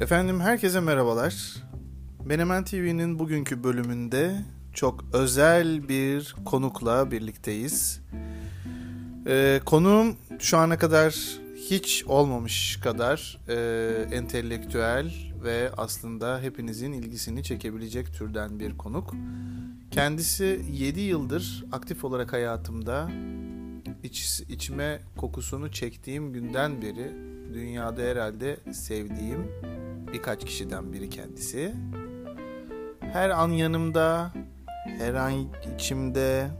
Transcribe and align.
Efendim 0.00 0.40
herkese 0.40 0.80
merhabalar. 0.80 1.56
Menemen 2.24 2.64
TV'nin 2.64 3.18
bugünkü 3.18 3.64
bölümünde 3.64 4.34
çok 4.72 5.04
özel 5.12 5.88
bir 5.88 6.34
konukla 6.44 7.10
birlikteyiz. 7.10 8.00
Ee, 9.26 9.60
konuğum 9.64 10.16
şu 10.38 10.58
ana 10.58 10.78
kadar 10.78 11.38
hiç 11.56 12.04
olmamış 12.06 12.80
kadar 12.82 13.38
e, 13.48 13.56
entelektüel 14.12 15.14
ve 15.44 15.70
aslında 15.76 16.40
hepinizin 16.40 16.92
ilgisini 16.92 17.42
çekebilecek 17.42 18.14
türden 18.14 18.60
bir 18.60 18.78
konuk. 18.78 19.14
Kendisi 19.90 20.60
7 20.72 21.00
yıldır 21.00 21.64
aktif 21.72 22.04
olarak 22.04 22.32
hayatımda 22.32 23.10
iç, 24.02 24.42
içime 24.48 25.00
kokusunu 25.16 25.72
çektiğim 25.72 26.32
günden 26.32 26.82
beri 26.82 27.12
dünyada 27.54 28.02
herhalde 28.02 28.56
sevdiğim 28.72 29.48
birkaç 30.12 30.44
kişiden 30.44 30.92
biri 30.92 31.10
kendisi. 31.10 31.74
Her 33.00 33.30
an 33.30 33.48
yanımda, 33.48 34.32
her 34.98 35.14
an 35.14 35.32
içimde, 35.74 36.50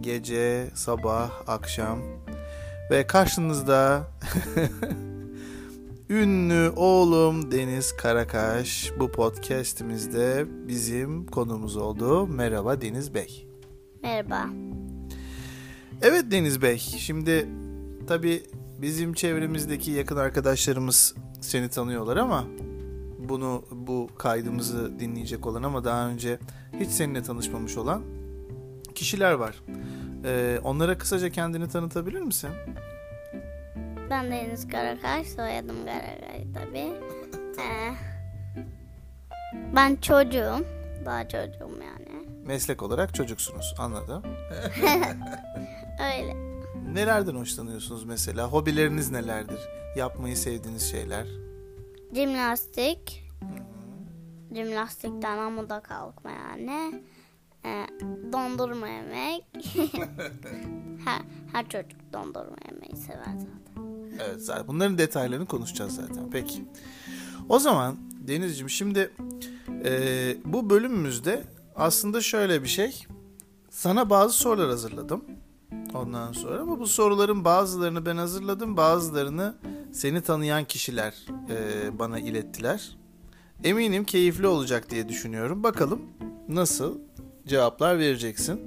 gece, 0.00 0.70
sabah, 0.74 1.30
akşam 1.46 1.98
ve 2.90 3.06
karşınızda 3.06 4.06
ünlü 6.10 6.70
oğlum 6.76 7.52
Deniz 7.52 7.96
Karakaş 7.96 8.92
bu 8.98 9.12
podcast'imizde 9.12 10.46
bizim 10.68 11.26
konumuz 11.26 11.76
oldu. 11.76 12.26
Merhaba 12.26 12.80
Deniz 12.80 13.14
Bey. 13.14 13.48
Merhaba. 14.02 14.46
Evet 16.02 16.24
Deniz 16.30 16.62
Bey, 16.62 16.78
şimdi 16.78 17.48
tabii 18.06 18.42
bizim 18.78 19.12
çevremizdeki 19.12 19.90
yakın 19.90 20.16
arkadaşlarımız 20.16 21.14
seni 21.40 21.68
tanıyorlar 21.68 22.16
ama 22.16 22.44
bunu 23.18 23.64
bu 23.70 24.08
kaydımızı 24.18 25.00
dinleyecek 25.00 25.46
olan 25.46 25.62
ama 25.62 25.84
daha 25.84 26.08
önce 26.08 26.38
hiç 26.80 26.90
seninle 26.90 27.22
tanışmamış 27.22 27.76
olan 27.76 28.02
kişiler 28.94 29.32
var. 29.32 29.62
Ee, 30.24 30.60
onlara 30.64 30.98
kısaca 30.98 31.30
kendini 31.30 31.68
tanıtabilir 31.68 32.20
misin? 32.20 32.50
Ben 34.10 34.30
Deniz 34.30 34.68
Karakaş, 34.68 35.26
soyadım 35.26 35.76
Karakay 35.84 36.46
tabii. 36.54 36.92
Ee, 37.60 37.94
ben 39.76 39.96
çocuğum, 39.96 40.64
daha 41.04 41.28
çocuğum 41.28 41.70
yani. 41.82 42.26
Meslek 42.44 42.82
olarak 42.82 43.14
çocuksunuz, 43.14 43.74
anladım. 43.78 44.22
Öyle. 46.00 46.47
Nelerden 46.92 47.34
hoşlanıyorsunuz 47.34 48.04
mesela? 48.04 48.48
Hobileriniz 48.48 49.10
nelerdir? 49.10 49.60
Yapmayı 49.96 50.36
sevdiğiniz 50.36 50.90
şeyler? 50.90 51.26
Jimnastik. 52.14 53.24
Jimnastikten 54.54 55.38
amuda 55.38 55.80
kalkma 55.80 56.30
yani. 56.30 57.02
Ee, 57.64 57.86
dondurma 58.32 58.88
yemek. 58.88 59.44
her, 61.04 61.20
her 61.52 61.68
çocuk 61.68 62.12
dondurma 62.12 62.56
yemeyi 62.70 62.96
sever 62.96 63.34
zaten. 63.38 63.84
Evet 64.20 64.44
zaten 64.44 64.68
bunların 64.68 64.98
detaylarını 64.98 65.46
konuşacağız 65.46 65.94
zaten. 65.94 66.30
Peki. 66.30 66.64
O 67.48 67.58
zaman 67.58 67.96
Denizciğim 68.28 68.70
şimdi 68.70 69.10
e, 69.84 69.90
bu 70.44 70.70
bölümümüzde 70.70 71.44
aslında 71.76 72.20
şöyle 72.20 72.62
bir 72.62 72.68
şey. 72.68 73.06
Sana 73.70 74.10
bazı 74.10 74.34
sorular 74.34 74.68
hazırladım. 74.68 75.24
Ondan 76.02 76.32
sonra 76.32 76.60
ama 76.60 76.80
bu 76.80 76.86
soruların 76.86 77.44
bazılarını 77.44 78.06
ben 78.06 78.16
hazırladım. 78.16 78.76
Bazılarını 78.76 79.54
seni 79.92 80.20
tanıyan 80.20 80.64
kişiler 80.64 81.14
e, 81.50 81.98
bana 81.98 82.18
ilettiler. 82.18 82.96
Eminim 83.64 84.04
keyifli 84.04 84.46
olacak 84.46 84.90
diye 84.90 85.08
düşünüyorum. 85.08 85.62
Bakalım 85.62 86.02
nasıl 86.48 86.98
cevaplar 87.46 87.98
vereceksin. 87.98 88.60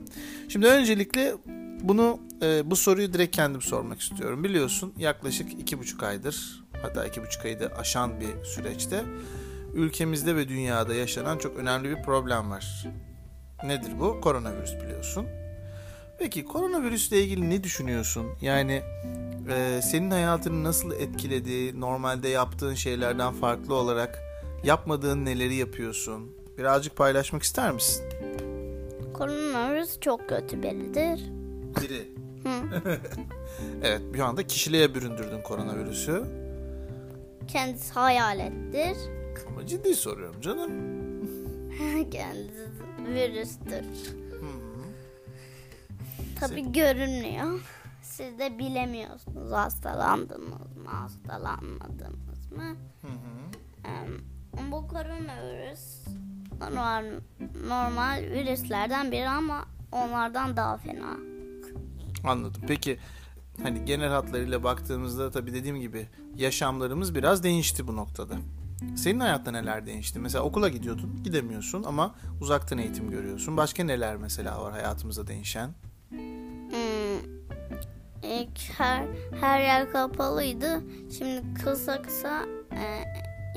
Şimdi 0.50 0.68
öncelikle 0.68 1.34
bunu 1.82 2.20
e, 2.42 2.72
bu 2.72 2.76
soruyu 2.76 3.14
direkt 3.14 3.36
kendim 3.36 3.62
sormak 3.62 4.00
istiyorum. 4.00 4.44
Biliyorsun 4.44 4.94
yaklaşık 4.98 5.54
iki 5.54 5.80
buçuk 5.80 6.04
aydır 6.04 6.64
hatta 6.82 7.06
iki 7.06 7.22
buçuk 7.22 7.46
ayı 7.46 7.60
da 7.60 7.68
aşan 7.80 8.20
bir 8.20 8.46
süreçte 8.46 9.04
ülkemizde 9.74 10.36
ve 10.36 10.50
dünyada 10.50 10.94
yaşanan 10.94 11.38
çok 11.38 11.58
önemli 11.58 11.90
bir 11.90 12.04
problem 12.04 12.52
var. 12.52 12.88
Nedir 13.64 14.00
bu? 14.00 14.22
Koronavirüs 14.22 14.76
biliyorsun. 14.84 15.41
Peki 16.22 16.46
koronavirüsle 16.46 17.24
ilgili 17.24 17.50
ne 17.50 17.64
düşünüyorsun? 17.64 18.28
Yani 18.42 18.82
e, 19.50 19.82
senin 19.84 20.12
hayatını 20.12 20.64
nasıl 20.64 20.92
etkiledi? 20.92 21.80
Normalde 21.80 22.30
yaptığın 22.30 22.74
şeylerden 22.74 23.34
farklı 23.34 23.76
olarak 23.76 24.20
yapmadığın 24.64 25.26
neleri 25.26 25.56
yapıyorsun? 25.56 26.32
Birazcık 26.58 26.96
paylaşmak 26.96 27.44
ister 27.44 27.72
misin? 27.72 28.06
Koronavirüs 29.14 30.00
çok 30.00 30.30
kötü 30.30 30.64
biridir. 30.64 31.32
Biri. 31.82 32.08
Evet 33.84 34.02
bir 34.14 34.20
anda 34.20 34.48
kişiliğe 34.48 34.96
büründürdün 34.96 35.42
koronavirüsü. 35.42 36.24
Kendisi 37.48 37.94
hayalettir. 37.94 38.98
Ama 39.48 39.68
ciddi 39.68 39.96
soruyorum 39.96 40.42
canım. 40.42 40.72
Kendisi 42.12 42.68
virüstür. 43.00 44.21
Hı. 46.42 46.48
Tabi 46.50 46.72
görünmüyor. 46.72 47.62
Siz 48.02 48.40
de 48.40 48.60
bilemiyorsunuz 48.60 49.52
hastalandınız 49.52 50.78
mı, 50.78 50.88
hastalanmadınız 50.90 52.52
mı? 52.52 52.76
Hı 53.02 53.08
hı. 53.08 53.88
Em, 53.88 54.72
Bu 54.72 54.88
koronavirüs 54.88 56.08
normal, 56.62 57.06
normal 57.68 58.22
virüslerden 58.22 59.12
biri 59.12 59.30
ama 59.30 59.66
onlardan 59.92 60.58
daha 60.58 60.78
fena. 60.78 61.18
Anladım. 62.24 62.62
Peki 62.68 63.00
hani 63.64 63.86
genel 63.86 64.10
hatlarıyla 64.10 64.64
baktığımızda 64.64 65.32
tabii 65.32 65.54
dediğim 65.54 65.80
gibi 65.80 66.08
yaşamlarımız 66.36 67.16
biraz 67.16 67.44
değişti 67.44 67.88
bu 67.88 67.96
noktada. 67.96 68.36
Senin 68.96 69.20
hayatta 69.20 69.52
neler 69.52 69.86
değişti? 69.86 70.20
Mesela 70.20 70.44
okula 70.44 70.70
gidiyordun, 70.70 71.24
gidemiyorsun 71.24 71.84
ama 71.84 72.16
uzaktan 72.42 72.78
eğitim 72.78 73.10
görüyorsun. 73.10 73.58
Başka 73.58 73.84
neler 73.84 74.18
mesela 74.18 74.62
var 74.64 74.72
hayatımızda 74.74 75.28
değişen? 75.28 75.74
İlk 78.24 78.60
her 78.78 79.08
her 79.42 79.62
yer 79.62 79.92
kapalıydı. 79.92 80.82
Şimdi 81.18 81.42
kısa 81.64 82.02
kısa 82.02 82.46
e, 82.72 83.04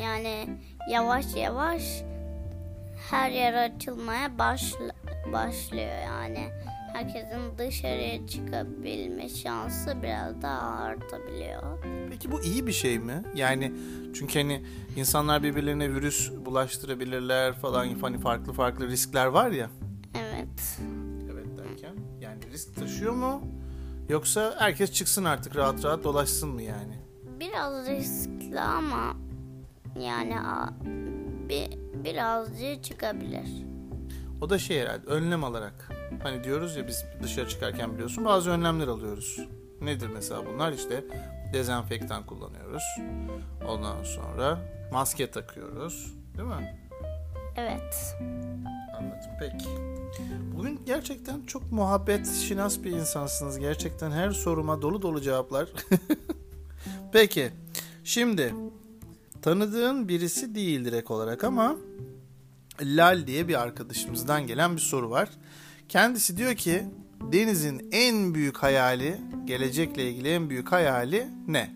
yani 0.02 0.48
yavaş 0.90 1.36
yavaş 1.36 2.02
her 3.10 3.30
yer 3.30 3.54
açılmaya 3.54 4.38
başla, 4.38 4.94
başlıyor 5.32 6.02
yani. 6.04 6.48
Herkesin 6.92 7.58
dışarıya 7.58 8.26
çıkabilme 8.26 9.28
şansı 9.28 10.02
biraz 10.02 10.42
daha 10.42 10.70
artabiliyor. 10.70 11.84
Peki 12.10 12.32
bu 12.32 12.42
iyi 12.42 12.66
bir 12.66 12.72
şey 12.72 12.98
mi? 12.98 13.22
Yani 13.34 13.72
çünkü 14.14 14.38
hani 14.38 14.62
insanlar 14.96 15.42
birbirlerine 15.42 15.94
virüs 15.94 16.32
bulaştırabilirler 16.32 17.52
falan 17.52 17.96
hani 18.00 18.18
farklı 18.18 18.52
farklı 18.52 18.88
riskler 18.88 19.26
var 19.26 19.50
ya. 19.50 19.70
Evet. 20.14 20.78
Risk 22.54 22.76
taşıyor 22.76 23.12
mu? 23.12 23.42
Yoksa 24.08 24.54
herkes 24.58 24.92
çıksın 24.92 25.24
artık 25.24 25.56
rahat 25.56 25.84
rahat 25.84 26.04
dolaşsın 26.04 26.48
mı 26.48 26.62
yani? 26.62 26.98
Biraz 27.40 27.86
riskli 27.86 28.60
ama 28.60 29.16
yani 30.00 30.36
bir 31.48 31.78
birazcık 32.04 32.84
çıkabilir. 32.84 33.48
O 34.40 34.50
da 34.50 34.58
şey 34.58 34.80
herhalde 34.80 35.06
önlem 35.06 35.44
alarak. 35.44 35.90
Hani 36.22 36.44
diyoruz 36.44 36.76
ya 36.76 36.88
biz 36.88 37.04
dışarı 37.22 37.48
çıkarken 37.48 37.94
biliyorsun 37.94 38.24
bazı 38.24 38.50
önlemler 38.50 38.88
alıyoruz. 38.88 39.40
Nedir 39.80 40.08
mesela 40.14 40.46
bunlar? 40.46 40.72
İşte 40.72 41.04
dezenfektan 41.52 42.26
kullanıyoruz. 42.26 42.84
Ondan 43.68 44.02
sonra 44.02 44.58
maske 44.92 45.30
takıyoruz. 45.30 46.14
Değil 46.36 46.48
mi? 46.48 46.78
Evet. 47.56 48.16
Anladım. 49.04 49.30
Peki. 49.40 49.68
Bugün 50.56 50.80
gerçekten 50.86 51.42
çok 51.46 51.72
muhabbet 51.72 52.26
şinas 52.26 52.82
bir 52.82 52.90
insansınız. 52.90 53.58
Gerçekten 53.58 54.10
her 54.10 54.30
soruma 54.30 54.82
dolu 54.82 55.02
dolu 55.02 55.20
cevaplar. 55.20 55.68
Peki. 57.12 57.50
Şimdi 58.04 58.54
tanıdığın 59.42 60.08
birisi 60.08 60.54
değil 60.54 60.84
direkt 60.84 61.10
olarak 61.10 61.44
ama 61.44 61.76
Lal 62.82 63.26
diye 63.26 63.48
bir 63.48 63.62
arkadaşımızdan 63.62 64.46
gelen 64.46 64.76
bir 64.76 64.80
soru 64.80 65.10
var. 65.10 65.28
Kendisi 65.88 66.36
diyor 66.36 66.54
ki 66.54 66.84
Deniz'in 67.32 67.88
en 67.92 68.34
büyük 68.34 68.58
hayali, 68.58 69.20
gelecekle 69.44 70.10
ilgili 70.10 70.28
en 70.28 70.50
büyük 70.50 70.72
hayali 70.72 71.28
ne? 71.48 71.70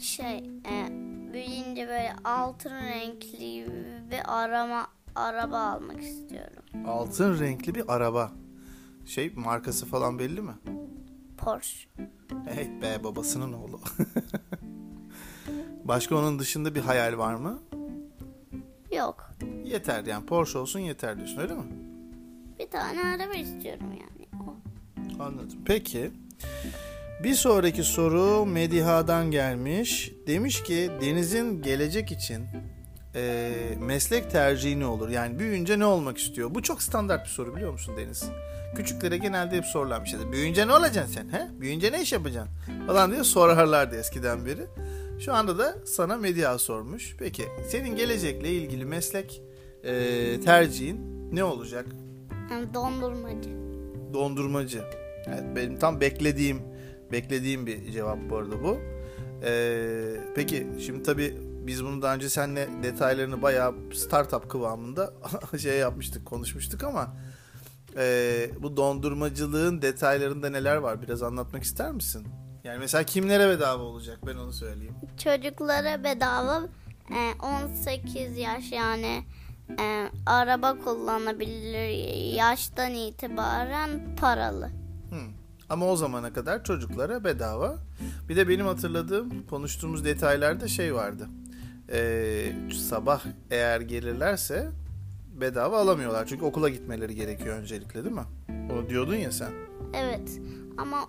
Şey, 0.00 0.38
e, 0.70 0.88
büyüyünce 1.32 1.88
böyle 1.88 2.12
altın 2.24 2.70
renkli 2.70 3.66
bir 4.10 4.42
arama 4.42 4.86
araba 5.14 5.58
almak 5.58 6.02
istiyorum. 6.02 6.62
Altın 6.86 7.40
renkli 7.40 7.74
bir 7.74 7.94
araba. 7.94 8.32
Şey 9.06 9.32
markası 9.36 9.86
falan 9.86 10.18
belli 10.18 10.42
mi? 10.42 10.54
Porsche. 11.38 11.88
Hey 12.46 12.82
be 12.82 13.04
babasının 13.04 13.52
oğlu. 13.52 13.80
Başka 15.84 16.16
onun 16.16 16.38
dışında 16.38 16.74
bir 16.74 16.80
hayal 16.80 17.18
var 17.18 17.34
mı? 17.34 17.62
yeter 19.64 20.04
yani 20.04 20.26
Porsche 20.26 20.58
olsun 20.58 20.80
yeter 20.80 21.16
diyorsun 21.16 21.38
öyle 21.38 21.54
mi? 21.54 21.62
Bir 22.58 22.70
tane 22.70 23.04
araba 23.04 23.34
istiyorum 23.34 23.86
yani. 23.90 24.42
O. 24.42 24.56
Anladım. 25.22 25.58
Peki. 25.64 26.10
Bir 27.24 27.34
sonraki 27.34 27.84
soru 27.84 28.46
Mediha'dan 28.46 29.30
gelmiş. 29.30 30.12
Demiş 30.26 30.62
ki 30.62 30.90
Deniz'in 31.00 31.62
gelecek 31.62 32.12
için 32.12 32.44
e, 33.14 33.52
meslek 33.80 34.30
tercihi 34.30 34.80
ne 34.80 34.86
olur? 34.86 35.08
Yani 35.08 35.38
büyüyünce 35.38 35.78
ne 35.78 35.84
olmak 35.84 36.18
istiyor? 36.18 36.54
Bu 36.54 36.62
çok 36.62 36.82
standart 36.82 37.24
bir 37.24 37.30
soru 37.30 37.56
biliyor 37.56 37.72
musun 37.72 37.94
Deniz? 37.96 38.24
Küçüklere 38.76 39.16
genelde 39.16 39.56
hep 39.56 39.64
sorulan 39.64 40.04
bir 40.04 40.08
şeydir. 40.08 40.32
Büyüyünce 40.32 40.66
ne 40.68 40.72
olacaksın 40.72 41.12
sen? 41.12 41.38
He? 41.38 41.60
Büyüyünce 41.60 41.92
ne 41.92 42.02
iş 42.02 42.12
yapacaksın? 42.12 42.52
Falan 42.86 43.12
diye 43.12 43.24
sorarlardı 43.24 43.96
eskiden 43.96 44.46
beri. 44.46 44.66
Şu 45.20 45.34
anda 45.34 45.58
da 45.58 45.74
sana 45.86 46.16
Mediha 46.16 46.58
sormuş. 46.58 47.16
Peki 47.18 47.44
senin 47.68 47.96
gelecekle 47.96 48.50
ilgili 48.50 48.84
meslek 48.84 49.42
e, 49.84 49.92
tercihin 50.40 51.00
ne 51.32 51.44
olacak? 51.44 51.86
Dondurmacı. 52.74 53.50
Dondurmacı. 54.12 54.84
Evet, 55.26 55.44
benim 55.56 55.78
tam 55.78 56.00
beklediğim 56.00 56.62
beklediğim 57.12 57.66
bir 57.66 57.92
cevap 57.92 58.18
bu 58.30 58.36
arada 58.36 58.62
bu. 58.62 58.78
Ee, 59.44 60.16
peki 60.34 60.66
şimdi 60.86 61.02
tabii 61.02 61.34
biz 61.66 61.84
bunu 61.84 62.02
daha 62.02 62.14
önce 62.14 62.30
seninle 62.30 62.68
detaylarını 62.82 63.42
bayağı 63.42 63.74
startup 63.94 64.50
kıvamında 64.50 65.12
şey 65.58 65.78
yapmıştık, 65.78 66.26
konuşmuştuk 66.26 66.84
ama 66.84 67.16
e, 67.96 68.50
bu 68.58 68.76
dondurmacılığın 68.76 69.82
detaylarında 69.82 70.50
neler 70.50 70.76
var? 70.76 71.02
Biraz 71.02 71.22
anlatmak 71.22 71.62
ister 71.62 71.92
misin? 71.92 72.26
Yani 72.64 72.78
mesela 72.78 73.04
kimlere 73.04 73.48
bedava 73.48 73.82
olacak? 73.82 74.18
Ben 74.26 74.36
onu 74.36 74.52
söyleyeyim. 74.52 74.94
Çocuklara 75.24 76.04
bedava 76.04 76.62
e, 77.10 77.44
18 77.78 78.36
yaş 78.36 78.72
yani 78.72 79.24
e, 79.80 80.10
araba 80.26 80.78
kullanabilir 80.78 81.88
yaştan 82.34 82.94
itibaren 82.94 84.16
paralı. 84.20 84.66
Hı. 85.10 85.20
Ama 85.68 85.86
o 85.86 85.96
zamana 85.96 86.32
kadar 86.32 86.64
çocuklara 86.64 87.24
bedava. 87.24 87.78
Bir 88.28 88.36
de 88.36 88.48
benim 88.48 88.66
hatırladığım 88.66 89.46
konuştuğumuz 89.46 90.04
detaylarda 90.04 90.68
şey 90.68 90.94
vardı. 90.94 91.28
Ee, 91.92 92.52
sabah 92.88 93.22
eğer 93.50 93.80
gelirlerse 93.80 94.68
bedava 95.40 95.78
alamıyorlar. 95.80 96.26
Çünkü 96.26 96.44
okula 96.44 96.68
gitmeleri 96.68 97.14
gerekiyor 97.14 97.56
öncelikle 97.56 98.04
değil 98.04 98.14
mi? 98.14 98.24
Onu 98.72 98.88
diyordun 98.88 99.14
ya 99.14 99.32
sen. 99.32 99.50
Evet 99.94 100.30
ama 100.78 101.08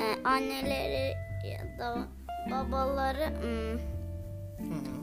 e, 0.00 0.28
anneleri 0.28 1.14
ya 1.50 1.78
da 1.78 2.08
babaları 2.50 3.28
hmm, 3.40 3.80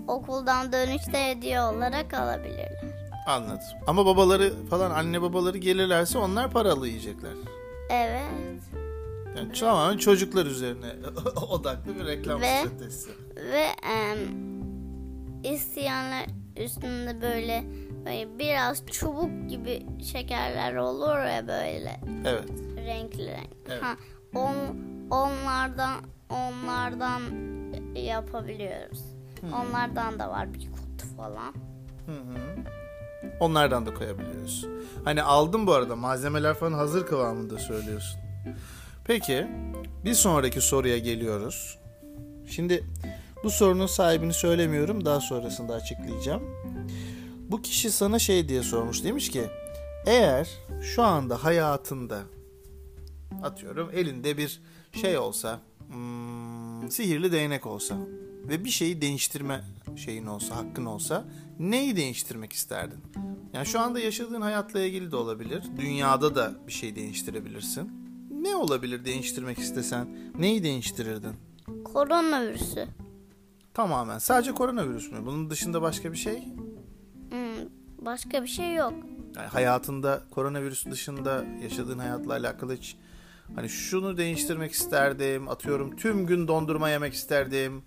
okuldan 0.07 0.71
dönüşte 0.73 1.29
hediye 1.29 1.61
olarak 1.61 2.13
alabilirler. 2.13 2.81
Anladım. 3.27 3.59
Ama 3.87 4.05
babaları 4.05 4.53
falan 4.69 4.91
anne 4.91 5.21
babaları 5.21 5.57
gelirlerse 5.57 6.17
onlar 6.17 6.51
paralı 6.51 6.87
yiyecekler. 6.87 7.31
Evet 7.89 8.61
Yani 9.37 9.51
tamamen 9.53 9.97
çocuklar 9.97 10.45
üzerine 10.45 10.87
odaklı 11.49 11.95
bir 11.95 12.05
reklam 12.05 12.41
Ve- 12.41 12.59
stratejisi. 12.59 13.09
ve 13.51 13.61
e, 13.61 14.15
isteyenler 15.43 16.25
üstünde 16.57 17.21
böyle, 17.21 17.63
böyle 18.05 18.39
biraz 18.39 18.85
çubuk 18.85 19.49
gibi 19.49 19.85
şekerler 20.03 20.75
olur 20.75 21.17
ya 21.17 21.47
böyle 21.47 21.99
Evet. 22.25 22.49
renkli 22.75 23.27
renk. 23.27 23.49
Evet. 23.69 23.83
Ha, 23.83 23.95
on, 24.35 24.55
onlardan 25.11 25.95
onlardan 26.29 27.21
yapabiliyoruz. 27.95 29.03
Onlardan 29.53 30.19
da 30.19 30.29
var 30.29 30.53
bir 30.53 30.59
kutu 30.71 31.15
falan. 31.17 31.53
Hı 32.05 32.11
hı. 32.11 32.37
Onlardan 33.39 33.85
da 33.85 33.93
koyabiliyoruz. 33.93 34.65
Hani 35.03 35.23
aldım 35.23 35.67
bu 35.67 35.73
arada 35.73 35.95
malzemeler 35.95 36.53
falan 36.53 36.73
hazır 36.73 37.05
kıvamında 37.05 37.57
söylüyorsun. 37.57 38.19
Peki 39.05 39.47
bir 40.05 40.13
sonraki 40.13 40.61
soruya 40.61 40.97
geliyoruz. 40.97 41.79
Şimdi 42.47 42.83
bu 43.43 43.49
sorunun 43.49 43.87
sahibini 43.87 44.33
söylemiyorum 44.33 45.05
daha 45.05 45.19
sonrasında 45.19 45.73
açıklayacağım. 45.73 46.43
Bu 47.51 47.61
kişi 47.61 47.91
sana 47.91 48.19
şey 48.19 48.49
diye 48.49 48.63
sormuş 48.63 49.03
demiş 49.03 49.29
ki 49.29 49.43
eğer 50.05 50.49
şu 50.81 51.03
anda 51.03 51.43
hayatında 51.43 52.21
atıyorum 53.43 53.89
elinde 53.93 54.37
bir 54.37 54.61
şey 55.01 55.17
olsa 55.17 55.59
hmm, 55.91 56.91
sihirli 56.91 57.31
değnek 57.31 57.65
olsa 57.65 57.97
ve 58.49 58.65
bir 58.65 58.69
şeyi 58.69 59.01
değiştirme 59.01 59.61
şeyin 59.95 60.25
olsa 60.25 60.55
hakkın 60.55 60.85
olsa 60.85 61.25
neyi 61.59 61.95
değiştirmek 61.95 62.53
isterdin? 62.53 62.99
Yani 63.53 63.65
şu 63.65 63.79
anda 63.79 63.99
yaşadığın 63.99 64.41
hayatla 64.41 64.79
ilgili 64.79 65.11
de 65.11 65.15
olabilir. 65.15 65.63
Dünyada 65.77 66.35
da 66.35 66.53
bir 66.67 66.71
şey 66.71 66.95
değiştirebilirsin. 66.95 67.91
Ne 68.31 68.55
olabilir 68.55 69.05
değiştirmek 69.05 69.59
istesen? 69.59 70.17
Neyi 70.39 70.63
değiştirirdin? 70.63 71.35
Koronavirüsü. 71.83 72.87
Tamamen. 73.73 74.17
Sadece 74.17 74.51
koronavirüs 74.51 75.11
mü? 75.11 75.17
Bunun 75.25 75.49
dışında 75.49 75.81
başka 75.81 76.11
bir 76.11 76.17
şey? 76.17 76.45
Hmm, 77.29 77.69
başka 78.01 78.43
bir 78.43 78.47
şey 78.47 78.75
yok. 78.75 78.93
Yani 79.35 79.47
hayatında 79.47 80.21
koronavirüs 80.31 80.85
dışında 80.85 81.45
yaşadığın 81.63 81.99
hayatla 81.99 82.33
alakalı 82.33 82.75
hiç 82.75 82.97
hani 83.55 83.69
şunu 83.69 84.17
değiştirmek 84.17 84.71
isterdim. 84.71 85.49
Atıyorum 85.49 85.95
tüm 85.95 86.25
gün 86.25 86.47
dondurma 86.47 86.89
yemek 86.89 87.13
isterdim. 87.13 87.83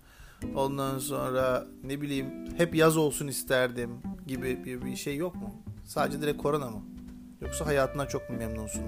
Ondan 0.55 0.99
sonra 0.99 1.65
ne 1.83 2.01
bileyim 2.01 2.27
hep 2.57 2.75
yaz 2.75 2.97
olsun 2.97 3.27
isterdim 3.27 3.91
gibi 4.27 4.65
bir, 4.65 4.85
bir 4.85 4.95
şey 4.95 5.15
yok 5.15 5.35
mu? 5.35 5.63
Sadece 5.85 6.21
direkt 6.21 6.41
korona 6.41 6.69
mı? 6.69 6.81
Yoksa 7.41 7.65
hayatından 7.65 8.05
çok 8.07 8.29
mu 8.29 8.37
memnunsun? 8.37 8.83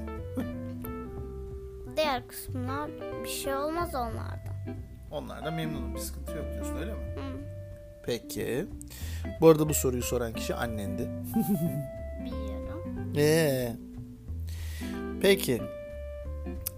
Diğer 1.97 2.27
kısımlar 2.27 2.89
bir 3.23 3.29
şey 3.29 3.55
olmaz 3.55 3.95
onlardan. 3.95 4.46
Onlardan 5.11 5.53
memnunum. 5.53 5.95
Bir 5.95 5.99
sıkıntı 5.99 6.31
yok 6.31 6.45
diyorsun 6.53 6.75
öyle 6.75 6.93
mi? 6.93 6.99
Peki. 8.05 8.65
Bu 9.41 9.47
arada 9.47 9.69
bu 9.69 9.73
soruyu 9.73 10.03
soran 10.03 10.33
kişi 10.33 10.55
annendi. 10.55 11.01
biliyorum. 12.25 13.13
Ee. 13.17 13.75
Peki. 15.21 15.61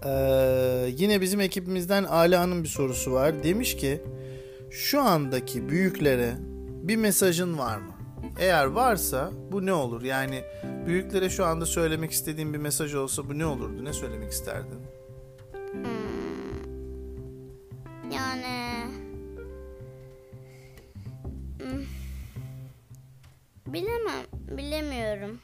Ee, 0.04 0.88
yine 0.96 1.20
bizim 1.20 1.40
ekibimizden 1.40 2.04
Ala'nın 2.04 2.62
bir 2.62 2.68
sorusu 2.68 3.12
var. 3.12 3.42
Demiş 3.42 3.76
ki 3.76 4.00
şu 4.70 5.00
andaki 5.00 5.68
büyüklere 5.68 6.34
bir 6.82 6.96
mesajın 6.96 7.58
var 7.58 7.78
mı? 7.78 7.92
Eğer 8.38 8.64
varsa 8.64 9.30
bu 9.52 9.66
ne 9.66 9.72
olur? 9.72 10.02
Yani 10.02 10.42
büyüklere 10.86 11.30
şu 11.30 11.44
anda 11.44 11.66
söylemek 11.66 12.10
istediğin 12.10 12.52
bir 12.52 12.58
mesaj 12.58 12.94
olsa 12.94 13.28
bu 13.28 13.38
ne 13.38 13.46
olurdu? 13.46 13.84
Ne 13.84 13.92
söylemek 13.92 14.32
isterdin? 14.32 14.78
Yani 18.42 18.90
Hmm. 21.58 21.84
bilemem, 23.66 24.26
bilemiyorum. 24.56 25.38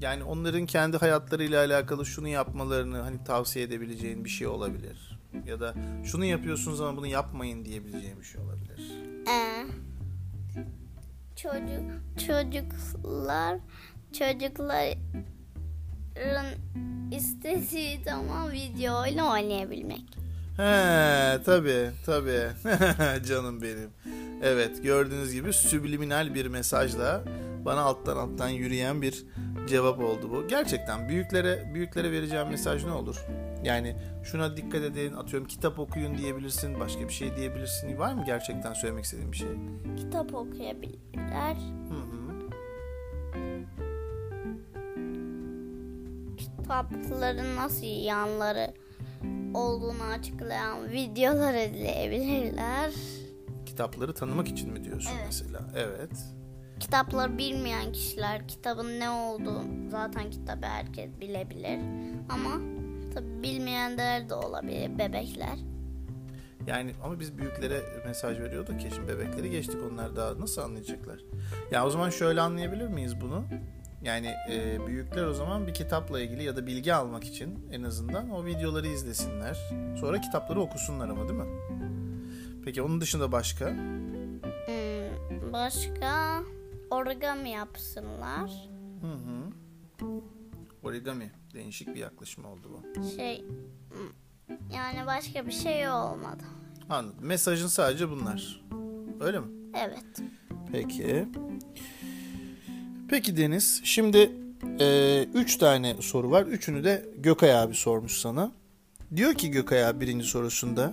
Yani 0.00 0.24
onların 0.24 0.66
kendi 0.66 0.96
hayatlarıyla 0.96 1.64
alakalı 1.64 2.06
şunu 2.06 2.28
yapmalarını 2.28 2.98
hani 2.98 3.24
tavsiye 3.24 3.64
edebileceğin 3.64 4.24
bir 4.24 4.30
şey 4.30 4.46
olabilir. 4.46 5.18
Ya 5.46 5.60
da 5.60 5.74
şunu 6.04 6.24
yapıyorsunuz 6.24 6.80
ama 6.80 6.96
bunu 6.96 7.06
yapmayın 7.06 7.64
diyebileceğin 7.64 8.20
bir 8.20 8.24
şey 8.24 8.40
olabilir. 8.40 8.92
Ee, 9.28 9.66
çocuk 11.36 11.82
çocuklar 12.26 13.58
çocukların 14.12 14.98
istediği 17.12 18.00
zaman 18.04 18.52
video 18.52 19.00
oyunu 19.02 19.30
oynayabilmek. 19.30 20.04
He 20.58 21.42
tabi 21.44 21.90
tabi 22.06 22.40
canım 23.26 23.62
benim. 23.62 23.90
Evet 24.42 24.82
gördüğünüz 24.82 25.32
gibi 25.32 25.52
subliminal 25.52 26.34
bir 26.34 26.46
mesajla 26.46 27.22
bana 27.64 27.80
alttan 27.80 28.16
alttan 28.16 28.48
yürüyen 28.48 29.02
bir 29.02 29.24
cevap 29.68 29.98
oldu 30.00 30.30
bu. 30.30 30.48
Gerçekten 30.48 31.08
büyüklere 31.08 31.74
büyüklere 31.74 32.12
vereceğim 32.12 32.48
mesaj 32.48 32.84
ne 32.84 32.92
olur? 32.92 33.26
Yani 33.64 33.96
şuna 34.24 34.56
dikkat 34.56 34.82
edin 34.82 35.12
atıyorum 35.12 35.48
kitap 35.48 35.78
okuyun 35.78 36.18
diyebilirsin 36.18 36.80
başka 36.80 37.00
bir 37.08 37.12
şey 37.12 37.36
diyebilirsin. 37.36 37.98
Var 37.98 38.14
mı 38.14 38.24
gerçekten 38.26 38.72
söylemek 38.72 39.04
istediğin 39.04 39.32
bir 39.32 39.36
şey? 39.36 39.48
Kitap 39.96 40.34
okuyabilirler. 40.34 41.56
Hı 41.88 41.94
hı. 41.94 42.18
Kitapların 46.36 47.56
nasıl 47.56 48.04
yanları 48.04 48.74
olduğunu 49.54 50.02
açıklayan 50.02 50.90
videolar 50.90 51.54
izleyebilirler. 51.54 52.90
Kitapları 53.66 54.14
tanımak 54.14 54.48
için 54.48 54.72
mi 54.72 54.84
diyorsun 54.84 55.10
Evet. 55.14 55.24
mesela? 55.26 55.60
Evet. 55.76 56.10
Kitapları 56.80 57.38
bilmeyen 57.38 57.92
kişiler 57.92 58.48
kitabın 58.48 59.00
ne 59.00 59.10
olduğunu 59.10 59.90
zaten 59.90 60.30
kitabı 60.30 60.66
herkes 60.66 61.10
bilebilir. 61.20 61.78
Ama 62.28 62.50
tabi 63.14 63.42
bilmeyenler 63.42 64.28
de 64.28 64.34
olabilir 64.34 64.98
bebekler. 64.98 65.58
Yani 66.66 66.92
ama 67.04 67.20
biz 67.20 67.38
büyüklere 67.38 67.80
mesaj 68.06 68.38
veriyorduk 68.40 68.84
ya 68.84 68.90
şimdi 68.90 69.08
bebekleri 69.08 69.50
geçtik 69.50 69.76
onlar 69.92 70.16
daha 70.16 70.40
nasıl 70.40 70.62
anlayacaklar? 70.62 71.18
Ya 71.70 71.86
o 71.86 71.90
zaman 71.90 72.10
şöyle 72.10 72.40
anlayabilir 72.40 72.88
miyiz 72.88 73.20
bunu? 73.20 73.44
Yani 74.02 74.34
e, 74.50 74.86
büyükler 74.86 75.24
o 75.24 75.34
zaman 75.34 75.66
bir 75.66 75.74
kitapla 75.74 76.20
ilgili 76.20 76.42
ya 76.44 76.56
da 76.56 76.66
bilgi 76.66 76.94
almak 76.94 77.24
için 77.24 77.68
en 77.72 77.82
azından 77.82 78.30
o 78.30 78.44
videoları 78.44 78.86
izlesinler. 78.88 79.58
Sonra 80.00 80.20
kitapları 80.20 80.60
okusunlar 80.60 81.08
ama 81.08 81.28
değil 81.28 81.40
mi? 81.40 81.46
Peki 82.64 82.82
onun 82.82 83.00
dışında 83.00 83.32
başka? 83.32 83.70
Hmm, 83.70 85.52
başka 85.52 86.42
origami 86.90 87.50
yapsınlar. 87.50 88.50
Hı 89.00 89.12
hı. 89.12 89.52
Origami. 90.82 91.30
Değişik 91.54 91.88
bir 91.88 92.00
yaklaşım 92.00 92.44
oldu 92.44 92.70
bu. 92.72 93.10
Şey 93.16 93.44
yani 94.74 95.06
başka 95.06 95.46
bir 95.46 95.52
şey 95.52 95.88
olmadı. 95.88 96.42
Anladım. 96.90 97.26
Mesajın 97.26 97.66
sadece 97.66 98.10
bunlar. 98.10 98.64
Öyle 99.20 99.40
mi? 99.40 99.46
Evet. 99.74 100.22
Peki. 100.72 101.28
Peki 103.08 103.36
Deniz. 103.36 103.80
Şimdi 103.84 104.32
e, 104.80 105.24
üç 105.34 105.56
tane 105.56 105.96
soru 106.00 106.30
var. 106.30 106.46
Üçünü 106.46 106.84
de 106.84 107.08
Gökay 107.18 107.58
abi 107.58 107.74
sormuş 107.74 108.12
sana. 108.12 108.52
Diyor 109.16 109.34
ki 109.34 109.50
Gökay 109.50 109.86
abi 109.86 110.00
birinci 110.00 110.26
sorusunda. 110.26 110.92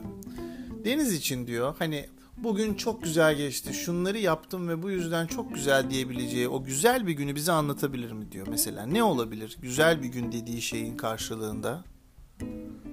Deniz 0.86 1.14
için 1.14 1.48
diyor 1.48 1.76
hani 1.80 2.06
bugün 2.38 2.74
çok 2.74 3.04
güzel 3.04 3.36
geçti. 3.36 3.74
Şunları 3.74 4.18
yaptım 4.18 4.68
ve 4.68 4.84
bu 4.84 4.90
yüzden 4.90 5.28
çok 5.28 5.54
güzel 5.56 5.90
diyebileceği 5.90 6.48
o 6.48 6.64
güzel 6.64 7.08
bir 7.08 7.14
günü 7.14 7.36
bize 7.36 7.52
anlatabilir 7.52 8.12
mi 8.12 8.32
diyor 8.32 8.48
mesela. 8.48 8.86
Ne 8.86 9.04
olabilir 9.04 9.58
güzel 9.62 10.04
bir 10.04 10.08
gün 10.08 10.32
dediği 10.32 10.62
şeyin 10.62 10.98
karşılığında? 10.98 11.84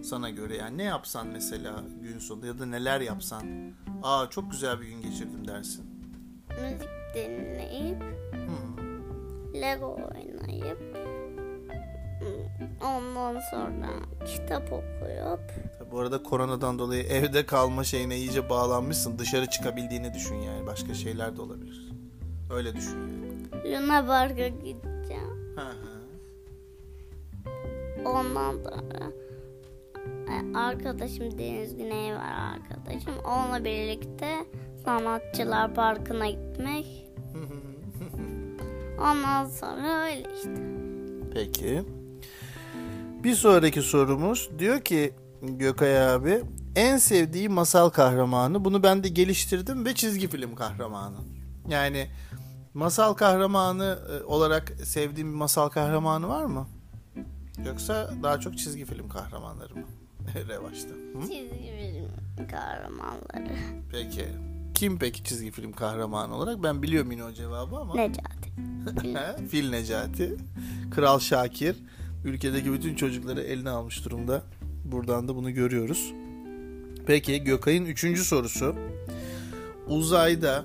Sana 0.03 0.31
göre 0.31 0.57
yani 0.57 0.79
ne 0.79 0.83
yapsan 0.83 1.27
mesela 1.27 1.85
gün 2.03 2.19
sonunda 2.19 2.47
ya 2.47 2.59
da 2.59 2.67
neler 2.67 3.01
yapsan. 3.01 3.43
Aa 4.03 4.27
çok 4.31 4.51
güzel 4.51 4.81
bir 4.81 4.87
gün 4.87 5.03
geçirdim 5.03 5.49
dersin. 5.49 5.85
Müzik 6.49 6.89
dinleyip 7.15 8.03
Lego 9.55 9.95
oynayıp 9.95 10.79
hmm, 12.21 12.89
ondan 12.89 13.41
sonra 13.51 13.89
kitap 14.27 14.73
okuyup 14.73 15.41
Bu 15.93 16.01
arada 16.01 16.23
koronadan 16.23 16.79
dolayı 16.79 17.03
evde 17.03 17.47
kalma 17.47 17.85
şeyine 17.85 18.17
iyice 18.17 18.51
bağlanmışsın. 18.51 19.19
Dışarı 19.19 19.47
çıkabildiğini 19.47 20.15
düşün 20.15 20.35
yani. 20.35 20.67
Başka 20.67 20.95
şeyler 20.95 21.37
de 21.37 21.43
olabilir. 21.43 21.89
Öyle 22.51 22.77
düşün 22.77 22.99
yani. 22.99 23.33
Luna 23.75 24.07
Park'a 24.07 24.49
gideceğim. 24.49 25.57
Hı 25.57 25.61
hı. 25.61 26.03
Ondan 28.09 28.53
sonra 28.53 29.13
e, 30.29 30.57
arkadaşım 30.57 31.39
Deniz 31.39 31.77
Güney 31.77 32.15
var 32.15 32.55
arkadaşım. 32.55 33.15
Onunla 33.25 33.65
birlikte 33.65 34.47
sanatçılar 34.85 35.75
parkına 35.75 36.27
gitmek. 36.31 36.87
Ondan 39.03 39.47
sonra 39.47 40.05
öyle 40.05 40.27
işte. 40.37 40.51
Peki. 41.35 41.83
Bir 43.25 43.35
sonraki 43.35 43.83
sorumuz 43.83 44.51
diyor 44.59 44.81
ki 44.81 45.15
Gökay 45.43 46.13
abi 46.13 46.43
en 46.77 46.97
sevdiği 46.97 47.49
masal 47.49 47.91
kahramanı 47.91 48.65
bunu 48.65 48.83
ben 48.83 49.05
de 49.05 49.09
geliştirdim 49.09 49.85
ve 49.85 49.95
çizgi 49.95 50.29
film 50.29 50.55
kahramanı. 50.55 51.17
Yani 51.69 52.07
masal 52.75 53.15
kahramanı 53.15 53.99
e, 54.13 54.25
olarak 54.25 54.73
sevdiğim 54.85 55.33
bir 55.33 55.37
masal 55.37 55.69
kahramanı 55.69 56.29
var 56.29 56.45
mı? 56.45 56.67
Yoksa 57.67 58.11
daha 58.23 58.41
çok 58.41 58.59
çizgi 58.59 58.85
film 58.85 59.09
kahramanları 59.09 59.75
mı? 59.77 59.87
Revaçta. 60.49 60.91
Hı? 60.91 61.21
Çizgi 61.21 61.73
film 62.37 62.49
kahramanları. 62.49 63.57
Peki. 63.93 64.27
Kim 64.75 64.99
peki 64.99 65.25
çizgi 65.25 65.51
film 65.51 65.73
kahramanı 65.73 66.37
olarak? 66.37 66.63
Ben 66.63 66.83
biliyorum 66.83 67.13
yine 67.13 67.25
o 67.25 67.33
cevabı 67.33 67.77
ama. 67.77 67.95
Necati. 67.95 68.53
Fil 69.51 69.71
Necati, 69.71 70.37
Kral 70.91 71.19
Şakir 71.19 71.77
ülkedeki 72.25 72.73
bütün 72.73 72.95
çocukları 72.95 73.43
eline 73.43 73.71
almış 73.71 74.05
durumda. 74.05 74.43
Buradan 74.85 75.29
da 75.29 75.37
bunu 75.37 75.51
görüyoruz. 75.51 76.13
Peki 77.07 77.45
Gökay'ın 77.45 77.85
üçüncü 77.85 78.25
sorusu. 78.25 78.77
Uzayda 79.89 80.65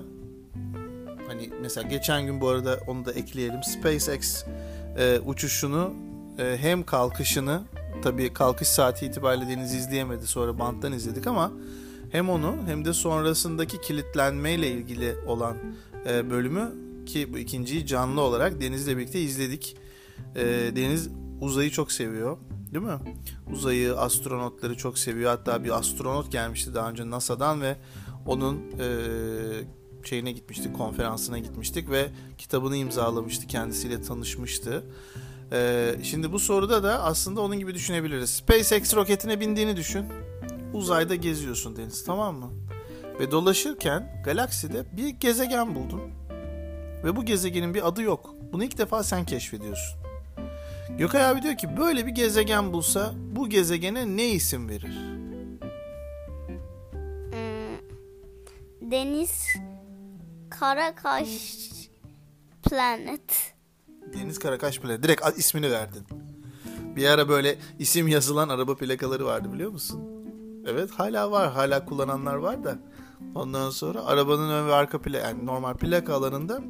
hani 1.26 1.50
mesela 1.62 1.88
geçen 1.88 2.26
gün 2.26 2.40
bu 2.40 2.48
arada 2.48 2.80
onu 2.86 3.04
da 3.04 3.12
ekleyelim. 3.12 3.62
SpaceX 3.62 4.44
e, 4.98 5.18
uçuşunu 5.18 5.94
e, 6.38 6.56
hem 6.60 6.82
kalkışını 6.82 7.62
tabii 8.02 8.32
kalkış 8.32 8.68
saati 8.68 9.06
itibariyle 9.06 9.48
Deniz 9.48 9.74
izleyemedi 9.74 10.26
sonra 10.26 10.58
banttan 10.58 10.92
izledik 10.92 11.26
ama 11.26 11.52
hem 12.10 12.30
onu 12.30 12.56
hem 12.66 12.84
de 12.84 12.92
sonrasındaki 12.92 13.80
kilitlenmeyle 13.80 14.70
ilgili 14.70 15.16
olan 15.26 15.56
e, 16.08 16.30
bölümü 16.30 16.72
ki 17.06 17.32
bu 17.32 17.38
ikinciyi 17.38 17.86
canlı 17.86 18.20
olarak 18.20 18.60
Deniz'le 18.60 18.88
birlikte 18.88 19.20
izledik. 19.20 19.76
E, 20.36 20.42
Deniz 20.76 21.08
uzayı 21.40 21.70
çok 21.70 21.92
seviyor. 21.92 22.36
Değil 22.72 22.84
mi? 22.84 22.98
Uzayı, 23.52 23.96
astronotları 23.96 24.76
çok 24.76 24.98
seviyor. 24.98 25.30
Hatta 25.30 25.64
bir 25.64 25.78
astronot 25.78 26.32
gelmişti 26.32 26.74
daha 26.74 26.90
önce 26.90 27.10
NASA'dan 27.10 27.62
ve 27.62 27.76
onun 28.26 28.56
e, 28.56 28.86
şeyine 30.04 30.32
gitmiştik, 30.32 30.76
konferansına 30.76 31.38
gitmiştik 31.38 31.90
ve 31.90 32.08
kitabını 32.38 32.76
imzalamıştı, 32.76 33.46
kendisiyle 33.46 34.02
tanışmıştı. 34.02 34.84
E, 35.52 35.94
şimdi 36.02 36.32
bu 36.32 36.38
soruda 36.38 36.82
da 36.82 37.02
aslında 37.02 37.40
onun 37.40 37.58
gibi 37.58 37.74
düşünebiliriz. 37.74 38.30
SpaceX 38.30 38.94
roketine 38.94 39.40
bindiğini 39.40 39.76
düşün. 39.76 40.04
Uzayda 40.72 41.14
geziyorsun 41.14 41.76
Deniz, 41.76 42.04
tamam 42.04 42.36
mı? 42.36 42.50
Ve 43.20 43.30
dolaşırken 43.30 44.22
galakside 44.24 44.96
bir 44.96 45.08
gezegen 45.08 45.74
buldun. 45.74 46.00
Ve 47.04 47.16
bu 47.16 47.24
gezegenin 47.24 47.74
bir 47.74 47.88
adı 47.88 48.02
yok. 48.02 48.34
Bunu 48.52 48.64
ilk 48.64 48.78
defa 48.78 49.02
sen 49.02 49.24
keşfediyorsun. 49.24 49.98
Gökay 50.98 51.26
abi 51.26 51.42
diyor 51.42 51.56
ki 51.56 51.76
böyle 51.76 52.06
bir 52.06 52.10
gezegen 52.10 52.72
bulsa 52.72 53.12
bu 53.36 53.48
gezegene 53.48 54.16
ne 54.16 54.28
isim 54.28 54.68
verir? 54.68 54.98
Hmm, 57.30 57.78
Deniz 58.90 59.46
Karakaş 60.50 61.28
Planet. 62.62 63.54
Deniz 64.14 64.38
Karakaş 64.38 64.82
bile 64.84 65.02
direkt 65.02 65.38
ismini 65.38 65.70
verdin. 65.70 66.06
Bir 66.96 67.06
ara 67.08 67.28
böyle 67.28 67.58
isim 67.78 68.08
yazılan 68.08 68.48
araba 68.48 68.76
plakaları 68.76 69.26
vardı 69.26 69.52
biliyor 69.52 69.70
musun? 69.70 70.17
Evet 70.68 70.90
hala 70.90 71.30
var. 71.30 71.52
Hala 71.52 71.84
kullananlar 71.84 72.34
var 72.34 72.64
da. 72.64 72.78
Ondan 73.34 73.70
sonra 73.70 74.04
arabanın 74.04 74.50
ön 74.50 74.68
ve 74.68 74.74
arka 74.74 75.02
plaka 75.02 75.28
yani 75.28 75.46
normal 75.46 75.74
plaka 75.74 76.14
alanında 76.14 76.60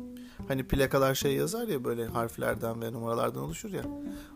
hani 0.49 0.69
plakalar 0.69 1.15
şey 1.15 1.35
yazar 1.35 1.69
ya 1.69 1.85
böyle 1.85 2.07
harflerden 2.07 2.83
ve 2.83 2.93
numaralardan 2.93 3.43
oluşur 3.43 3.73
ya. 3.73 3.83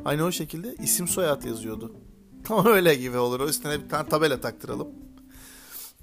Aynı 0.05 0.25
o 0.25 0.33
şekilde 0.33 0.75
isim 0.75 1.09
soyad 1.09 1.45
yazıyordu. 1.45 1.93
Tam 2.45 2.67
öyle 2.67 2.95
gibi 2.95 3.19
olur. 3.19 3.41
O 3.41 3.49
üstüne 3.49 3.85
bir 3.85 3.89
tane 3.89 4.09
tabela 4.09 4.41
taktıralım. 4.41 4.89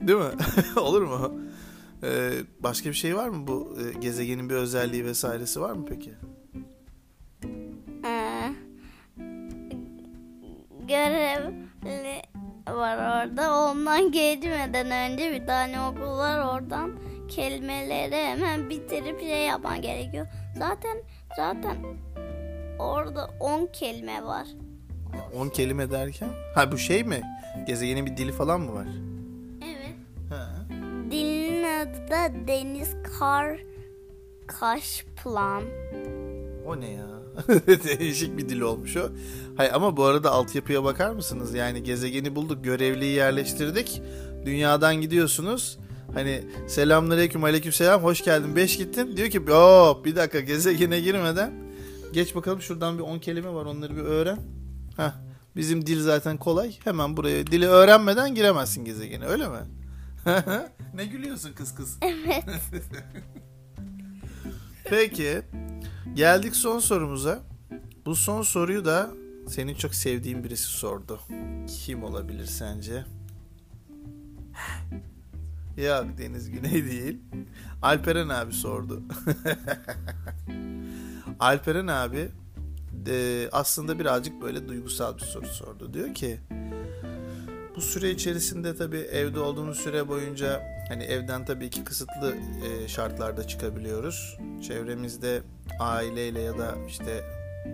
Değil 0.01 0.19
mi? 0.19 0.31
olur 0.79 1.01
mu? 1.01 1.31
Ee, 2.03 2.31
başka 2.59 2.89
bir 2.89 2.95
şey 2.95 3.15
var 3.15 3.29
mı 3.29 3.47
bu 3.47 3.77
e, 3.79 3.99
gezegenin 3.99 4.49
bir 4.49 4.55
özelliği 4.55 5.05
vesairesi 5.05 5.61
var 5.61 5.71
mı 5.71 5.85
peki? 5.89 6.13
Ee, 8.05 8.53
görevli 10.87 12.28
var 12.75 12.95
orada. 12.97 13.55
Ondan 13.71 14.11
geçmeden 14.11 15.11
önce 15.11 15.31
bir 15.31 15.47
tane 15.47 15.81
okul 15.81 16.17
var 16.17 16.55
oradan 16.55 16.91
kelimeleri 17.29 18.15
hemen 18.15 18.69
bitirip 18.69 19.19
şey 19.19 19.45
yapman 19.45 19.81
gerekiyor. 19.81 20.27
Zaten 20.57 20.97
zaten 21.35 21.77
orada 22.79 23.29
10 23.39 23.65
kelime 23.73 24.23
var. 24.25 24.47
10 25.39 25.49
kelime 25.49 25.91
derken? 25.91 26.29
Ha 26.55 26.71
bu 26.71 26.77
şey 26.77 27.03
mi? 27.03 27.21
Gezegenin 27.67 28.05
bir 28.05 28.17
dili 28.17 28.31
falan 28.31 28.61
mı 28.61 28.73
var? 28.73 28.87
Evet. 29.63 29.95
Ha. 30.29 30.49
Dilin 31.11 31.63
adı 31.63 32.11
da 32.11 32.47
Deniz 32.47 32.95
Kar 33.19 33.59
Kaş 34.47 35.05
Plan. 35.23 35.63
O 36.67 36.79
ne 36.79 36.89
ya? 36.91 37.18
Değişik 37.99 38.37
bir 38.37 38.49
dil 38.49 38.61
olmuş 38.61 38.97
o. 38.97 39.09
Hay 39.57 39.71
ama 39.73 39.97
bu 39.97 40.05
arada 40.05 40.31
altyapıya 40.31 40.83
bakar 40.83 41.11
mısınız? 41.11 41.53
Yani 41.53 41.83
gezegeni 41.83 42.35
bulduk, 42.35 42.63
görevliyi 42.63 43.15
yerleştirdik. 43.15 44.01
Dünyadan 44.45 44.95
gidiyorsunuz. 44.95 45.79
Hani 46.13 46.43
selamünaleyküm 46.67 47.43
aleyküm 47.43 47.71
selam 47.71 48.03
hoş 48.03 48.23
geldin 48.23 48.55
5 48.55 48.77
gittin. 48.77 49.17
Diyor 49.17 49.29
ki 49.29 49.39
hop 49.39 50.05
bir 50.05 50.15
dakika 50.15 50.39
gezegene 50.39 50.99
girmeden 50.99 51.53
geç 52.13 52.35
bakalım 52.35 52.61
şuradan 52.61 52.97
bir 52.97 53.03
10 53.03 53.19
kelime 53.19 53.53
var 53.53 53.65
onları 53.65 53.95
bir 53.95 54.01
öğren. 54.01 54.39
Heh, 54.97 55.11
bizim 55.55 55.85
dil 55.85 56.03
zaten 56.03 56.37
kolay. 56.37 56.75
Hemen 56.83 57.17
buraya 57.17 57.47
dili 57.47 57.67
öğrenmeden 57.67 58.35
giremezsin 58.35 58.85
gezegene 58.85 59.25
öyle 59.25 59.47
mi? 59.47 59.59
ne 60.93 61.05
gülüyorsun 61.05 61.53
kız 61.53 61.75
kız? 61.75 61.97
Evet. 62.01 62.43
Peki. 64.83 65.41
Geldik 66.15 66.55
son 66.55 66.79
sorumuza. 66.79 67.39
Bu 68.05 68.15
son 68.15 68.41
soruyu 68.41 68.85
da 68.85 69.09
senin 69.47 69.75
çok 69.75 69.95
sevdiğin 69.95 70.43
birisi 70.43 70.67
sordu. 70.67 71.19
Kim 71.67 72.03
olabilir 72.03 72.45
sence? 72.45 73.05
Yok 75.77 76.05
Deniz 76.17 76.51
Güney 76.51 76.85
değil. 76.85 77.19
Alperen 77.81 78.29
abi 78.29 78.53
sordu. 78.53 79.03
Alperen 81.39 81.87
abi 81.87 82.29
de 83.05 83.49
aslında 83.51 83.99
birazcık 83.99 84.41
böyle 84.41 84.67
duygusal 84.67 85.17
bir 85.17 85.21
soru 85.21 85.47
sordu. 85.47 85.93
Diyor 85.93 86.13
ki 86.13 86.39
bu 87.79 87.83
süre 87.83 88.11
içerisinde 88.11 88.75
tabii 88.75 88.97
evde 88.97 89.39
olduğumuz 89.39 89.77
süre 89.79 90.07
boyunca 90.07 90.63
hani 90.89 91.03
evden 91.03 91.45
tabii 91.45 91.69
ki 91.69 91.83
kısıtlı 91.83 92.35
e, 92.65 92.87
şartlarda 92.87 93.47
çıkabiliyoruz. 93.47 94.37
Çevremizde 94.67 95.41
aileyle 95.79 96.41
ya 96.41 96.57
da 96.57 96.75
işte 96.87 97.23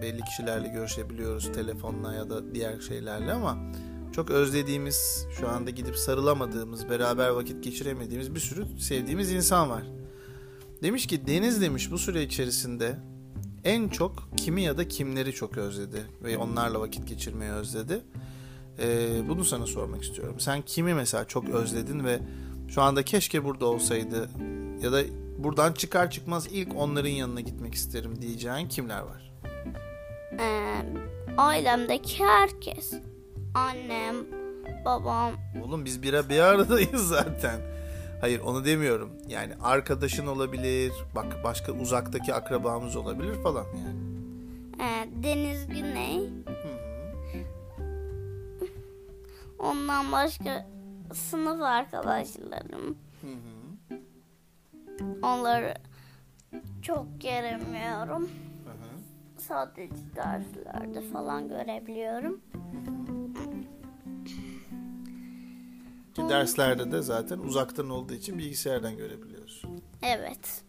belli 0.01 0.21
kişilerle 0.21 0.67
görüşebiliyoruz 0.67 1.51
telefonla 1.53 2.13
ya 2.13 2.29
da 2.29 2.55
diğer 2.55 2.79
şeylerle 2.79 3.31
ama 3.31 3.57
çok 4.15 4.29
özlediğimiz, 4.29 5.27
şu 5.39 5.49
anda 5.49 5.69
gidip 5.69 5.95
sarılamadığımız, 5.95 6.89
beraber 6.89 7.29
vakit 7.29 7.63
geçiremediğimiz 7.63 8.35
bir 8.35 8.39
sürü 8.39 8.79
sevdiğimiz 8.79 9.31
insan 9.31 9.69
var. 9.69 9.83
Demiş 10.83 11.07
ki 11.07 11.27
Deniz 11.27 11.61
demiş 11.61 11.91
bu 11.91 11.97
süre 11.97 12.23
içerisinde 12.23 12.95
en 13.63 13.89
çok 13.89 14.29
kimi 14.37 14.61
ya 14.61 14.77
da 14.77 14.87
kimleri 14.87 15.33
çok 15.33 15.57
özledi 15.57 16.05
ve 16.23 16.37
onlarla 16.37 16.79
vakit 16.79 17.07
geçirmeyi 17.07 17.51
özledi. 17.51 18.01
Ee, 18.79 19.29
bunu 19.29 19.45
sana 19.45 19.65
sormak 19.65 20.03
istiyorum. 20.03 20.35
Sen 20.39 20.61
kimi 20.61 20.93
mesela 20.93 21.25
çok 21.25 21.49
özledin 21.49 22.05
ve 22.05 22.19
şu 22.69 22.81
anda 22.81 23.03
keşke 23.03 23.43
burada 23.43 23.65
olsaydı 23.65 24.29
ya 24.81 24.91
da 24.91 25.01
buradan 25.37 25.73
çıkar 25.73 26.11
çıkmaz 26.11 26.47
ilk 26.51 26.75
onların 26.75 27.09
yanına 27.09 27.41
gitmek 27.41 27.73
isterim 27.73 28.21
diyeceğin 28.21 28.67
kimler 28.67 28.99
var? 28.99 29.31
Ee, 30.39 30.75
ailemdeki 31.37 32.23
herkes. 32.23 32.93
Annem, 33.53 34.15
babam. 34.85 35.33
Oğlum 35.63 35.85
biz 35.85 36.03
bir, 36.03 36.29
bir 36.29 36.39
aradayız 36.39 37.01
zaten. 37.07 37.61
Hayır 38.21 38.39
onu 38.39 38.65
demiyorum. 38.65 39.09
Yani 39.27 39.53
arkadaşın 39.63 40.27
olabilir, 40.27 40.91
bak 41.15 41.43
başka 41.43 41.71
uzaktaki 41.71 42.33
akrabamız 42.33 42.95
olabilir 42.95 43.33
falan 43.43 43.63
yani. 43.63 44.05
Ee, 44.79 45.23
Deniz 45.23 45.67
Güney. 45.67 46.29
Ondan 49.59 50.11
başka 50.11 50.67
sınıf 51.13 51.61
arkadaşlarım. 51.61 52.97
Onları 55.23 55.73
çok 56.81 57.21
göremiyorum. 57.21 58.29
Sadece 59.37 59.93
derslerde 60.15 61.01
falan 61.01 61.47
görebiliyorum. 61.47 62.41
Ki 66.13 66.21
derslerde 66.29 66.91
de 66.91 67.01
zaten 67.01 67.37
uzaktan 67.39 67.89
olduğu 67.89 68.13
için 68.13 68.37
bilgisayardan 68.37 68.97
görebiliyorsun. 68.97 69.81
Evet. 70.01 70.63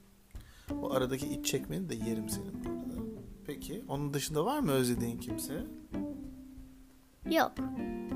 O 0.83 0.93
aradaki 0.93 1.27
iç 1.29 1.47
çekmeni 1.47 1.89
de 1.89 1.95
yerim 1.95 2.29
senin 2.29 2.65
bu 2.65 2.69
arada. 2.71 3.01
Peki 3.47 3.85
onun 3.89 4.15
dışında 4.15 4.45
var 4.45 4.61
mı 4.61 4.71
özlediğin 4.71 5.19
kimse? 5.19 5.67
Yok. 7.31 7.53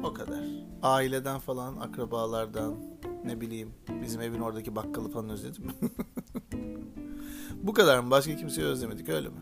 O 0.05 0.13
kadar. 0.15 0.41
Aileden 0.83 1.39
falan, 1.39 1.77
akrabalardan, 1.77 2.75
ne 3.25 3.41
bileyim 3.41 3.75
bizim 4.03 4.21
evin 4.21 4.41
oradaki 4.41 4.77
bakkalı 4.77 5.11
falan 5.11 5.29
özledim. 5.29 5.65
Bu 7.63 7.73
kadar 7.75 7.99
mı? 7.99 8.11
Başka 8.11 8.37
kimseyi 8.37 8.67
özlemedik 8.67 9.09
öyle 9.09 9.29
mi? 9.29 9.41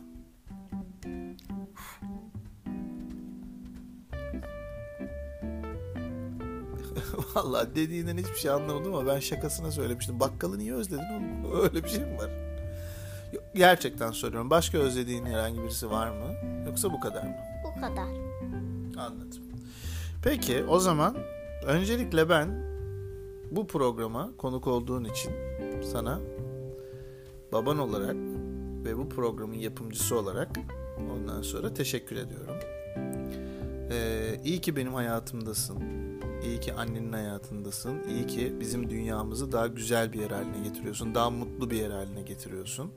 Vallahi 7.34 7.74
dediğinden 7.74 8.16
hiçbir 8.18 8.34
şey 8.36 8.50
anlamadım 8.50 8.94
ama 8.94 9.06
ben 9.06 9.20
şakasına 9.20 9.70
söylemiştim. 9.70 10.20
Bakkalı 10.20 10.58
niye 10.58 10.74
özledin 10.74 11.02
oğlum? 11.12 11.62
Öyle 11.62 11.84
bir 11.84 11.88
şey 11.88 12.04
mi 12.04 12.18
var? 12.18 12.30
Yok, 13.32 13.44
Gerçekten 13.54 14.10
soruyorum. 14.10 14.50
Başka 14.50 14.78
özlediğin 14.78 15.26
herhangi 15.26 15.62
birisi 15.62 15.90
var 15.90 16.10
mı? 16.10 16.34
Yoksa 16.66 16.92
bu 16.92 17.00
kadar 17.00 17.22
mı? 17.22 17.36
Bu 17.64 17.80
kadar. 17.80 18.08
Anladım. 19.06 19.47
Peki 20.22 20.64
o 20.64 20.78
zaman 20.78 21.16
öncelikle 21.66 22.28
ben 22.28 22.48
bu 23.50 23.66
programa 23.66 24.30
konuk 24.38 24.66
olduğun 24.66 25.04
için 25.04 25.32
sana 25.82 26.20
baban 27.52 27.78
olarak 27.78 28.16
ve 28.84 28.98
bu 28.98 29.08
programın 29.08 29.54
yapımcısı 29.54 30.18
olarak 30.18 30.48
ondan 31.12 31.42
sonra 31.42 31.74
teşekkür 31.74 32.16
ediyorum. 32.16 32.56
Ee, 33.90 34.40
iyi 34.44 34.60
ki 34.60 34.76
benim 34.76 34.94
hayatımdasın. 34.94 35.78
İyi 36.42 36.60
ki 36.60 36.74
annenin 36.74 37.12
hayatındasın. 37.12 38.08
İyi 38.08 38.26
ki 38.26 38.56
bizim 38.60 38.90
dünyamızı 38.90 39.52
daha 39.52 39.66
güzel 39.66 40.12
bir 40.12 40.20
yer 40.20 40.30
haline 40.30 40.60
getiriyorsun. 40.64 41.14
Daha 41.14 41.30
mutlu 41.30 41.70
bir 41.70 41.76
yer 41.76 41.90
haline 41.90 42.22
getiriyorsun. 42.22 42.92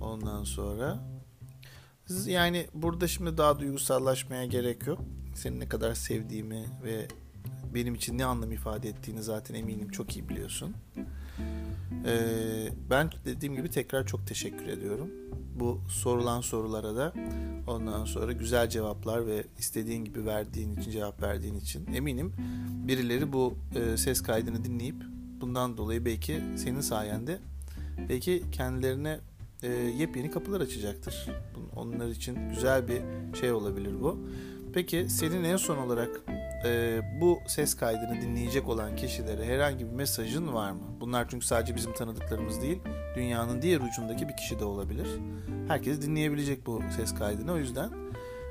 Ondan 0.00 0.44
sonra 0.44 0.98
yani 2.26 2.66
burada 2.74 3.08
şimdi 3.08 3.38
daha 3.38 3.58
duygusallaşmaya 3.58 4.44
gerek 4.46 4.86
yok. 4.86 4.98
Seni 5.36 5.60
ne 5.60 5.68
kadar 5.68 5.94
sevdiğimi 5.94 6.64
ve 6.84 7.06
benim 7.74 7.94
için 7.94 8.18
ne 8.18 8.24
anlam 8.24 8.52
ifade 8.52 8.88
ettiğini 8.88 9.22
zaten 9.22 9.54
eminim 9.54 9.88
çok 9.88 10.16
iyi 10.16 10.28
biliyorsun. 10.28 10.74
Ee, 12.06 12.68
ben 12.90 13.10
dediğim 13.24 13.56
gibi 13.56 13.70
tekrar 13.70 14.06
çok 14.06 14.26
teşekkür 14.26 14.66
ediyorum. 14.66 15.10
Bu 15.60 15.80
sorulan 15.88 16.40
sorulara 16.40 16.96
da 16.96 17.12
ondan 17.66 18.04
sonra 18.04 18.32
güzel 18.32 18.68
cevaplar 18.68 19.26
ve 19.26 19.44
istediğin 19.58 20.04
gibi 20.04 20.26
verdiğin 20.26 20.76
için 20.76 20.90
cevap 20.90 21.22
verdiğin 21.22 21.54
için 21.54 21.94
eminim 21.94 22.32
birileri 22.88 23.32
bu 23.32 23.54
e, 23.74 23.96
ses 23.96 24.22
kaydını 24.22 24.64
dinleyip 24.64 24.96
bundan 25.40 25.76
dolayı 25.76 26.04
belki 26.04 26.40
senin 26.56 26.80
sayende 26.80 27.38
belki 28.08 28.42
kendilerine 28.52 29.20
e, 29.62 29.68
yepyeni 29.72 30.30
kapılar 30.30 30.60
açacaktır. 30.60 31.28
Onlar 31.76 32.08
için 32.08 32.48
güzel 32.50 32.88
bir 32.88 33.02
şey 33.40 33.52
olabilir 33.52 34.00
bu. 34.00 34.18
Peki 34.76 35.08
senin 35.08 35.44
en 35.44 35.56
son 35.56 35.76
olarak 35.76 36.10
e, 36.64 37.00
bu 37.20 37.38
ses 37.46 37.74
kaydını 37.74 38.20
dinleyecek 38.20 38.68
olan 38.68 38.96
kişilere 38.96 39.44
herhangi 39.44 39.86
bir 39.86 39.92
mesajın 39.92 40.52
var 40.52 40.70
mı? 40.70 40.80
Bunlar 41.00 41.28
çünkü 41.28 41.46
sadece 41.46 41.76
bizim 41.76 41.92
tanıdıklarımız 41.92 42.62
değil, 42.62 42.78
dünyanın 43.16 43.62
diğer 43.62 43.80
ucundaki 43.80 44.28
bir 44.28 44.36
kişi 44.36 44.58
de 44.58 44.64
olabilir. 44.64 45.08
Herkes 45.68 46.02
dinleyebilecek 46.02 46.66
bu 46.66 46.82
ses 46.96 47.14
kaydını 47.14 47.52
o 47.52 47.56
yüzden 47.56 47.90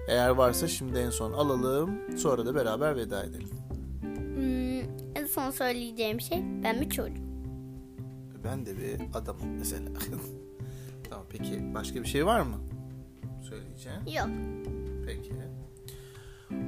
eğer 0.09 0.29
varsa 0.29 0.67
şimdi 0.67 0.99
en 0.99 1.09
son 1.09 1.33
alalım, 1.33 2.17
sonra 2.17 2.45
da 2.45 2.55
beraber 2.55 2.95
veda 2.95 3.23
edelim. 3.23 3.49
Hmm, 4.35 4.79
en 5.15 5.25
son 5.25 5.51
söyleyeceğim 5.51 6.21
şey 6.21 6.43
ben 6.63 6.81
bir 6.81 6.89
çocuğum. 6.89 7.23
Ben 8.43 8.65
de 8.65 8.77
bir 8.77 9.01
adamım 9.13 9.57
mesela. 9.57 9.89
tamam 11.09 11.25
peki 11.29 11.73
başka 11.73 12.01
bir 12.01 12.07
şey 12.07 12.25
var 12.25 12.41
mı? 12.41 12.55
Söyleyeceğim. 13.49 13.99
Yok. 14.07 14.27
Peki. 15.05 15.54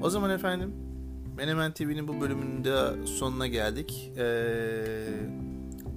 O 0.02 0.10
zaman 0.10 0.30
efendim 0.30 0.73
Menemen 1.38 1.71
TV'nin 1.73 2.08
bu 2.08 2.21
bölümünde 2.21 3.06
sonuna 3.06 3.47
geldik. 3.47 4.12
Ee, 4.17 4.23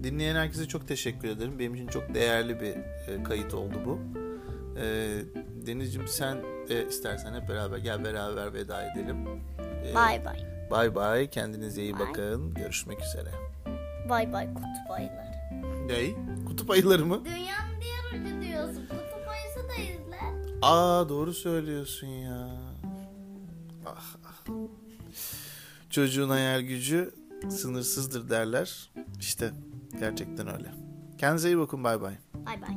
dinleyen 0.02 0.34
herkese 0.36 0.68
çok 0.68 0.88
teşekkür 0.88 1.28
ederim. 1.28 1.58
Benim 1.58 1.74
için 1.74 1.86
çok 1.86 2.14
değerli 2.14 2.60
bir 2.60 2.74
e, 3.12 3.22
kayıt 3.22 3.54
oldu 3.54 3.74
bu. 3.84 3.98
Ee, 4.80 5.18
Deniz'ciğim 5.66 6.08
sen 6.08 6.36
e, 6.70 6.86
istersen 6.88 7.34
hep 7.40 7.48
beraber 7.48 7.78
gel 7.78 8.04
beraber 8.04 8.54
veda 8.54 8.82
edelim. 8.92 9.16
Ee, 9.86 9.94
Bay 9.94 10.24
bay. 10.24 10.36
Bay 10.70 10.94
bay. 10.94 11.30
Kendinize 11.30 11.82
iyi 11.82 11.98
Bye. 11.98 12.08
bakın. 12.08 12.54
Görüşmek 12.54 12.98
üzere. 13.02 13.30
Bay 14.08 14.32
bay 14.32 14.46
kutup 14.54 14.90
ayıları. 14.90 15.30
Ney? 15.86 16.14
Kutup 16.46 16.70
ayıları 16.70 17.06
mı? 17.06 17.24
Dünyanın 17.24 17.80
diğer 17.80 18.20
ucu 18.22 18.42
diyorsun. 18.42 18.82
Kutup 18.88 19.28
ayısı 19.28 19.68
da 19.68 19.74
izle. 19.82 20.16
Aa 20.62 21.08
doğru 21.08 21.34
söylüyorsun 21.34 22.06
ya. 22.06 22.29
Çocuğun 25.90 26.28
hayal 26.28 26.60
gücü 26.60 27.14
sınırsızdır 27.48 28.28
derler. 28.30 28.90
İşte 29.20 29.50
gerçekten 30.00 30.48
öyle. 30.54 30.74
Kendinize 31.18 31.48
iyi 31.48 31.58
bakın 31.58 31.84
bay 31.84 32.00
bay. 32.00 32.14
Bay 32.34 32.62
bay. 32.62 32.76